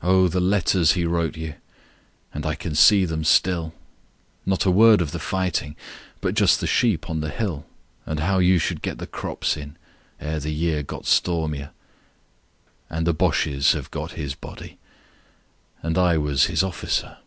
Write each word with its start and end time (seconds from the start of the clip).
Oh, 0.00 0.26
the 0.28 0.40
letters 0.40 0.92
he 0.92 1.04
wrote 1.04 1.36
you, 1.36 1.56
And 2.32 2.46
I 2.46 2.54
can 2.54 2.74
see 2.74 3.04
them 3.04 3.24
still. 3.24 3.74
Not 4.46 4.64
a 4.64 4.70
word 4.70 5.02
of 5.02 5.10
the 5.12 5.18
fighting 5.18 5.76
But 6.22 6.34
just 6.34 6.60
the 6.62 6.66
sheep 6.66 7.10
on 7.10 7.20
the 7.20 7.28
hill 7.28 7.66
And 8.06 8.20
how 8.20 8.38
you 8.38 8.56
should 8.58 8.80
get 8.80 8.96
the 8.96 9.06
crops 9.06 9.58
in 9.58 9.76
Ere 10.18 10.40
the 10.40 10.50
year 10.54 10.82
got 10.82 11.04
stormier, 11.04 11.72
40 12.88 12.88
And 12.96 13.06
the 13.06 13.12
Bosches 13.12 13.72
have 13.72 13.90
got 13.90 14.12
his 14.12 14.34
body. 14.34 14.78
And 15.82 15.98
I 15.98 16.16
was 16.16 16.46
his 16.46 16.62
officer. 16.62 17.18